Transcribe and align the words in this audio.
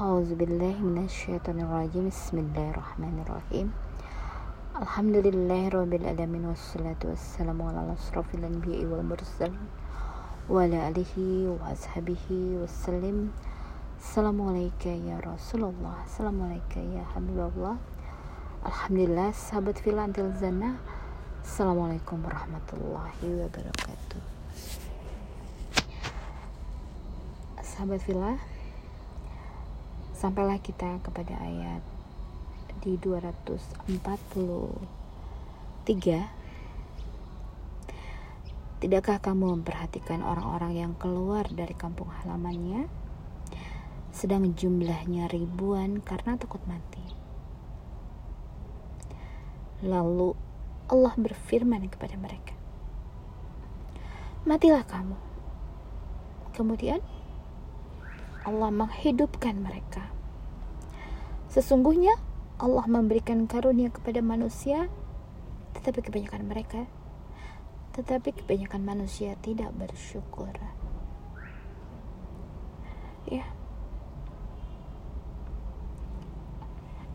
A'udzubillahiminasyaitonirrajim 0.00 2.08
Bismillahirrahmanirrahim. 2.08 3.68
Alhamdulillahirrabbilalamin 4.72 6.48
Wassalatu 6.48 7.12
wassalamu 7.12 7.68
ala 7.68 7.92
asrafil 7.92 8.40
anbiya 8.40 8.88
wal 8.88 9.04
Wa 10.48 10.64
ala 10.64 10.88
alihi 10.88 11.52
wa 11.52 11.68
ashabihi 11.68 12.64
wassalim. 12.64 13.28
Assalamualaikum 14.00 15.04
ya 15.04 15.20
Rasulullah. 15.20 16.00
Assalamualaikum 16.08 16.96
ya 16.96 17.04
Habibullah. 17.12 17.76
Alhamdulillah 18.64 19.36
sahabat 19.36 19.84
fila 19.84 20.08
antil 20.08 20.32
zana. 20.32 20.80
Assalamualaikum 21.44 22.24
warahmatullahi 22.24 23.44
wabarakatuh. 23.44 24.24
Sahabat 27.60 28.00
fila 28.00 28.40
Sampailah 30.20 30.60
kita 30.60 31.00
kepada 31.00 31.32
ayat 31.40 31.80
di 32.84 33.00
243 33.00 33.96
Tidakkah 38.84 39.16
kamu 39.16 39.64
memperhatikan 39.64 40.20
orang-orang 40.20 40.76
yang 40.76 40.92
keluar 41.00 41.48
dari 41.48 41.72
kampung 41.72 42.12
halamannya? 42.12 42.84
Sedang 44.12 44.44
jumlahnya 44.52 45.24
ribuan 45.32 46.04
karena 46.04 46.36
takut 46.36 46.60
mati. 46.68 47.00
Lalu 49.80 50.36
Allah 50.92 51.16
berfirman 51.16 51.88
kepada 51.88 52.20
mereka, 52.20 52.52
"Matilah 54.44 54.84
kamu." 54.84 55.16
Kemudian 56.52 57.00
Allah 58.44 58.72
menghidupkan 58.72 59.60
mereka. 59.60 60.08
Sesungguhnya 61.52 62.16
Allah 62.60 62.86
memberikan 62.88 63.44
karunia 63.44 63.92
kepada 63.92 64.22
manusia, 64.24 64.88
tetapi 65.76 66.00
kebanyakan 66.04 66.46
mereka, 66.46 66.86
tetapi 67.92 68.32
kebanyakan 68.36 68.84
manusia 68.86 69.36
tidak 69.40 69.74
bersyukur. 69.76 70.52
Ya. 73.28 73.44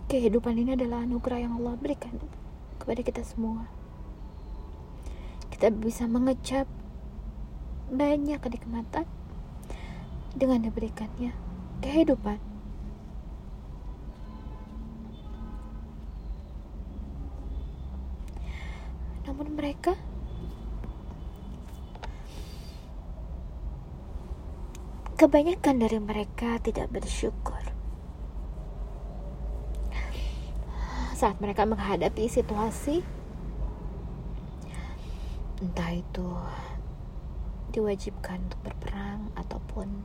Kehidupan 0.06 0.62
ini 0.62 0.78
adalah 0.78 1.02
anugerah 1.02 1.40
yang 1.42 1.54
Allah 1.58 1.74
berikan 1.82 2.22
kepada 2.78 3.02
kita 3.02 3.26
semua. 3.26 3.66
Kita 5.50 5.74
bisa 5.74 6.06
mengecap 6.06 6.70
banyak 7.90 8.38
kenikmatan 8.38 9.08
dengan 10.36 10.68
diberikannya 10.68 11.32
kehidupan. 11.82 12.38
Namun 19.26 19.48
mereka 19.58 19.98
kebanyakan 25.16 25.76
dari 25.82 25.98
mereka 25.98 26.62
tidak 26.62 26.92
bersyukur. 26.92 27.66
saat 31.16 31.40
mereka 31.40 31.64
menghadapi 31.64 32.28
situasi 32.28 33.00
entah 35.64 35.96
itu 35.96 36.28
diwajibkan 37.72 38.44
untuk 38.52 38.60
berperang 38.68 39.32
ataupun 39.40 40.04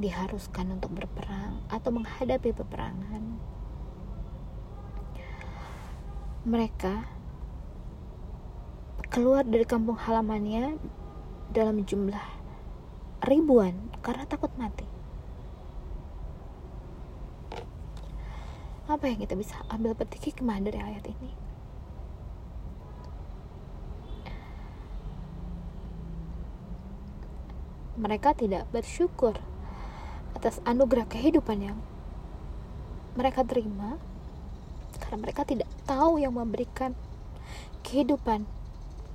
diharuskan 0.00 0.80
untuk 0.80 0.96
berperang 0.96 1.60
atau 1.68 1.92
menghadapi 1.92 2.56
peperangan. 2.56 3.36
Mereka 6.48 7.04
keluar 9.12 9.44
dari 9.44 9.68
kampung 9.68 10.00
halamannya 10.00 10.80
dalam 11.52 11.84
jumlah 11.84 12.40
ribuan 13.28 13.92
karena 14.00 14.24
takut 14.24 14.48
mati. 14.56 14.88
Apa 18.88 19.06
yang 19.06 19.20
kita 19.22 19.36
bisa 19.36 19.60
ambil 19.68 19.92
petik 19.94 20.32
hikmah 20.32 20.64
dari 20.64 20.80
ayat 20.80 21.04
ini? 21.06 21.30
Mereka 28.00 28.32
tidak 28.32 28.64
bersyukur 28.72 29.36
atas 30.36 30.62
anugerah 30.64 31.06
kehidupan 31.10 31.58
yang 31.60 31.78
mereka 33.18 33.42
terima 33.42 33.98
karena 35.02 35.18
mereka 35.22 35.42
tidak 35.42 35.70
tahu 35.88 36.22
yang 36.22 36.36
memberikan 36.36 36.94
kehidupan 37.82 38.46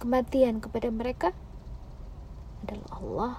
kematian 0.02 0.60
kepada 0.60 0.92
mereka 0.92 1.30
adalah 2.64 2.90
Allah 2.92 3.36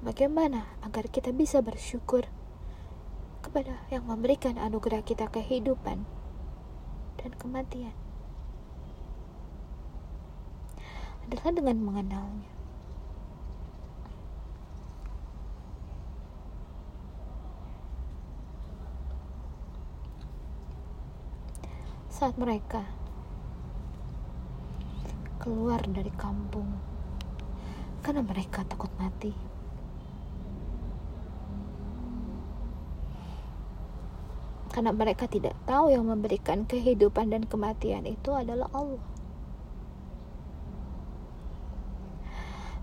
Bagaimana 0.00 0.64
agar 0.80 1.12
kita 1.12 1.28
bisa 1.28 1.60
bersyukur 1.60 2.24
kepada 3.44 3.84
yang 3.92 4.08
memberikan 4.08 4.56
anugerah 4.56 5.04
kita 5.04 5.28
kehidupan 5.28 6.08
dan 7.20 7.30
kematian? 7.36 7.92
Adalah 11.28 11.52
dengan 11.52 11.76
mengenalnya. 11.84 12.59
Saat 22.20 22.36
mereka 22.36 22.84
keluar 25.40 25.80
dari 25.88 26.12
kampung 26.20 26.68
karena 28.04 28.20
mereka 28.20 28.60
takut 28.68 28.92
mati. 29.00 29.32
karena 34.70 34.94
mereka 34.94 35.26
tidak 35.26 35.56
tahu 35.66 35.90
yang 35.90 36.06
memberikan 36.06 36.62
kehidupan 36.62 37.32
dan 37.32 37.42
kematian 37.48 38.06
itu 38.06 38.30
adalah 38.30 38.70
Allah. 38.70 39.02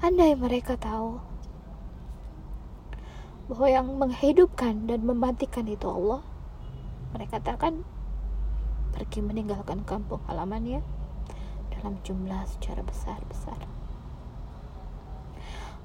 Andai 0.03 0.35
mereka 0.35 0.75
tahu 0.75 1.17
bahwa 3.47 3.67
yang 3.71 3.87
menghidupkan 3.95 4.89
dan 4.91 5.07
mematikan 5.07 5.63
itu 5.63 5.87
Allah, 5.87 6.21
mereka 7.15 7.39
tak 7.39 7.63
akan 7.63 7.87
pergi 8.93 9.19
meninggalkan 9.23 9.83
kampung 9.83 10.21
halamannya 10.27 10.83
dalam 11.73 11.99
jumlah 12.01 12.43
secara 12.49 12.81
besar-besar. 12.81 13.59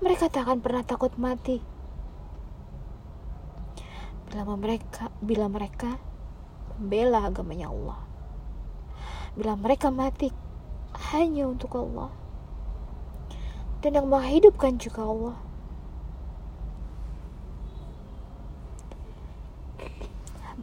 Mereka 0.02 0.32
tak 0.32 0.48
akan 0.48 0.58
pernah 0.58 0.82
takut 0.82 1.14
mati. 1.20 1.62
Bila 4.26 4.56
mereka 4.56 5.12
bila 5.20 5.46
mereka 5.46 6.00
membela 6.80 7.28
agamanya 7.28 7.70
Allah. 7.70 8.00
Bila 9.38 9.54
mereka 9.54 9.92
mati 9.92 10.32
hanya 11.14 11.46
untuk 11.46 11.76
Allah. 11.78 12.10
Dan 13.84 13.98
yang 13.98 14.08
menghidupkan 14.10 14.78
juga 14.80 15.06
Allah 15.06 15.51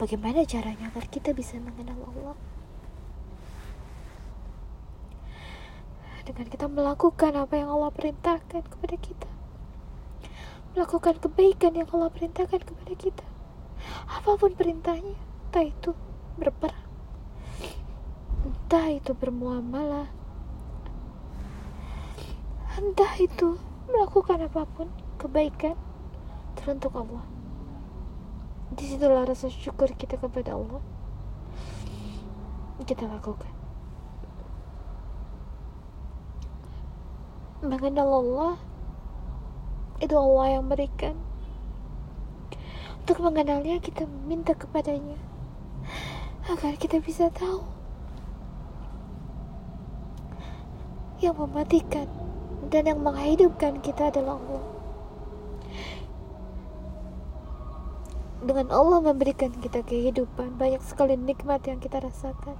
bagaimana 0.00 0.48
caranya 0.48 0.88
agar 0.88 1.04
kita 1.12 1.36
bisa 1.36 1.60
mengenal 1.60 2.00
Allah? 2.16 2.36
Dengan 6.24 6.46
kita 6.48 6.66
melakukan 6.72 7.36
apa 7.36 7.54
yang 7.60 7.68
Allah 7.68 7.92
perintahkan 7.92 8.62
kepada 8.64 8.96
kita. 8.96 9.28
Melakukan 10.72 11.20
kebaikan 11.20 11.76
yang 11.76 11.88
Allah 11.92 12.08
perintahkan 12.08 12.60
kepada 12.64 12.94
kita. 12.96 13.26
Apa 14.08 14.40
pun 14.40 14.56
perintahnya 14.56 15.18
entah 15.50 15.66
itu 15.66 15.90
berperang 16.38 16.86
entah 18.46 18.86
itu 18.86 19.10
bermuamalah 19.18 20.06
entah 22.78 23.12
itu 23.18 23.58
melakukan 23.90 24.46
apa 24.46 24.62
pun 24.62 24.86
kebaikan 25.18 25.74
teruntuk 26.54 26.94
Allah 26.94 27.26
di 28.70 28.84
situlah 28.86 29.26
rasa 29.26 29.50
syukur 29.50 29.90
kita 29.98 30.14
kepada 30.14 30.54
Allah. 30.54 30.82
Kita 32.86 33.06
lakukan. 33.06 33.50
Mengenal 37.60 38.08
Allah 38.08 38.52
itu 40.00 40.14
Allah 40.16 40.46
yang 40.58 40.64
berikan. 40.70 41.18
Untuk 43.04 43.20
mengenalnya 43.26 43.82
kita 43.82 44.06
minta 44.06 44.54
kepadanya 44.54 45.18
agar 46.46 46.78
kita 46.78 47.02
bisa 47.02 47.28
tahu 47.30 47.62
yang 51.20 51.36
mematikan 51.36 52.08
dan 52.72 52.88
yang 52.88 53.00
menghidupkan 53.02 53.82
kita 53.84 54.08
adalah 54.08 54.40
Allah 54.40 54.79
dengan 58.40 58.72
Allah 58.72 59.04
memberikan 59.04 59.52
kita 59.52 59.84
kehidupan 59.84 60.56
banyak 60.56 60.80
sekali 60.80 61.16
nikmat 61.16 61.60
yang 61.68 61.76
kita 61.76 62.00
rasakan 62.00 62.56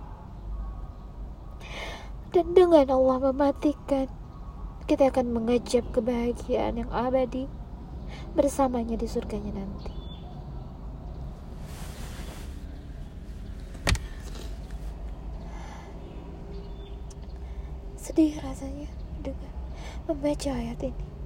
dan 2.30 2.52
dengan 2.52 2.86
Allah 2.92 3.32
mematikan 3.32 4.06
kita 4.84 5.08
akan 5.08 5.32
mengejap 5.32 5.88
kebahagiaan 5.94 6.84
yang 6.84 6.90
abadi 6.92 7.48
bersamanya 8.36 9.00
di 9.00 9.08
surganya 9.08 9.56
nanti 9.56 10.00
sedih 18.10 18.42
rasanya 18.42 18.90
dengan 19.22 19.54
membaca 20.10 20.50
ayat 20.50 20.82
ini. 20.82 21.19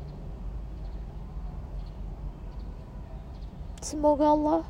Semoga 3.95 4.35
Allah 4.35 4.67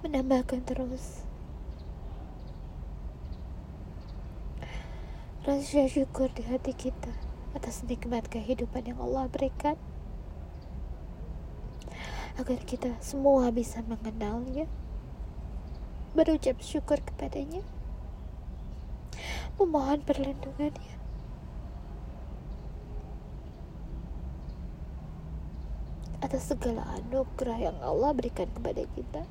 menambahkan 0.00 0.64
terus 0.64 1.28
rasa 5.44 5.84
syukur 5.84 6.32
di 6.32 6.40
hati 6.48 6.72
kita 6.72 7.12
atas 7.52 7.84
nikmat 7.84 8.32
kehidupan 8.32 8.88
yang 8.88 8.96
Allah 9.04 9.28
berikan 9.28 9.76
agar 12.40 12.64
kita 12.64 12.96
semua 13.04 13.52
bisa 13.52 13.84
mengenalnya 13.84 14.64
berucap 16.16 16.64
syukur 16.64 16.96
kepadanya 17.04 17.60
memohon 19.60 20.00
perlindungannya. 20.00 20.99
Atas 26.20 26.52
segala 26.52 26.84
anugerah 27.00 27.58
yang 27.58 27.76
Allah 27.80 28.12
berikan 28.12 28.48
kepada 28.52 28.84
kita, 28.92 29.24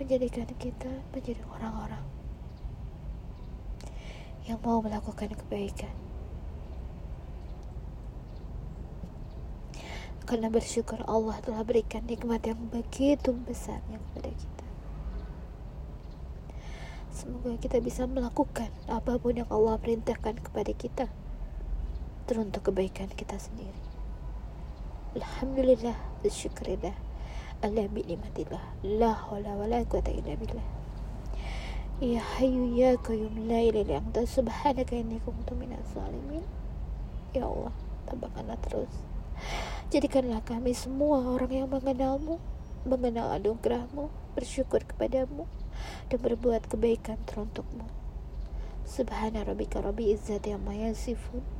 menjadikan 0.00 0.48
kita 0.56 0.92
menjadi 1.12 1.44
orang-orang 1.52 2.04
yang 4.48 4.56
mau 4.64 4.80
melakukan 4.80 5.28
kebaikan. 5.36 5.92
Karena 10.24 10.46
bersyukur 10.46 11.02
Allah 11.10 11.36
telah 11.42 11.66
berikan 11.66 12.06
nikmat 12.06 12.46
yang 12.46 12.60
begitu 12.70 13.34
besarnya 13.34 13.98
kepada 13.98 14.30
kita. 14.30 14.66
Semoga 17.10 17.58
kita 17.58 17.82
bisa 17.82 18.06
melakukan 18.06 18.70
apa 18.88 19.18
pun 19.18 19.36
yang 19.36 19.50
Allah 19.50 19.76
perintahkan 19.76 20.40
kepada 20.40 20.72
kita 20.72 21.06
teruntuk 22.24 22.70
kebaikan 22.70 23.10
kita 23.10 23.36
sendiri. 23.36 23.89
Alhamdulillah, 25.10 25.98
bersyukurillah. 26.22 26.94
Allah 27.66 27.90
bi'nimatillah. 27.90 28.62
La 28.86 29.10
hawla 29.10 29.58
wa 29.58 29.66
la 29.66 29.82
quwata 29.82 30.06
illa 30.14 30.38
billah. 30.38 30.62
Ya 31.98 32.22
hayu 32.22 32.78
ya 32.78 32.94
qayyum 32.94 33.50
la 33.50 33.58
ilaha 33.58 33.98
illa 33.98 34.22
subhanaka 34.22 34.94
inni 34.94 35.18
kuntu 35.26 35.58
minaz 35.58 35.82
zalimin. 35.98 36.46
Ya 37.34 37.50
Allah, 37.50 37.74
tambahkanlah 38.06 38.54
terus. 38.62 38.94
Jadikanlah 39.90 40.46
kami 40.46 40.78
semua 40.78 41.26
orang 41.26 41.50
yang 41.50 41.66
mengenalmu, 41.66 42.38
mengenal 42.86 43.34
anugerahmu, 43.34 44.14
bersyukur 44.38 44.86
kepadamu, 44.86 45.50
dan 46.06 46.22
berbuat 46.22 46.70
kebaikan 46.70 47.18
teruntukmu. 47.26 47.82
Subhana 48.86 49.42
rabbika 49.42 49.82
rabbi 49.82 50.14
izzati 50.14 50.54
amma 50.54 50.78
yasifun. 50.78 51.59